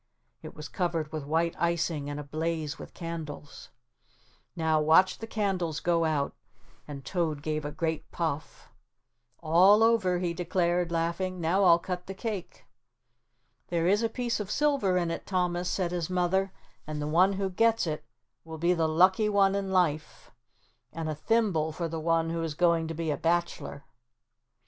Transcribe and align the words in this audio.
It 0.41 0.55
was 0.55 0.67
covered 0.67 1.11
with 1.11 1.27
white 1.27 1.55
icing 1.59 2.09
and 2.09 2.19
ablaze 2.19 2.79
with 2.79 2.95
candles. 2.95 3.69
"Now 4.55 4.81
watch 4.81 5.19
the 5.19 5.27
candles 5.27 5.79
go 5.79 6.05
out," 6.05 6.33
and 6.87 7.05
Toad 7.05 7.43
gave 7.43 7.65
a 7.65 7.71
great 7.71 8.09
puff. 8.09 8.71
"All 9.41 9.83
over," 9.83 10.17
he 10.17 10.33
declared, 10.33 10.91
laughing, 10.91 11.39
"now 11.39 11.65
I'll 11.65 11.77
cut 11.77 12.07
the 12.07 12.15
cake." 12.15 12.65
"There 13.67 13.85
is 13.85 14.01
a 14.01 14.09
piece 14.09 14.39
of 14.39 14.49
silver 14.49 14.97
in 14.97 15.11
it, 15.11 15.27
Thomas," 15.27 15.69
said 15.69 15.91
his 15.91 16.09
mother, 16.09 16.51
"and 16.87 16.99
the 16.99 17.05
one 17.05 17.33
who 17.33 17.51
gets 17.51 17.85
it 17.85 18.03
will 18.43 18.57
be 18.57 18.73
the 18.73 18.89
lucky 18.89 19.29
one 19.29 19.53
in 19.53 19.69
life, 19.71 20.31
and 20.91 21.09
a 21.09 21.13
thimble 21.13 21.71
for 21.71 21.87
the 21.87 21.99
one 21.99 22.31
who 22.31 22.41
is 22.41 22.55
going 22.55 22.87
to 22.87 22.95
be 22.95 23.11
a 23.11 23.17
bachelor." 23.17 23.85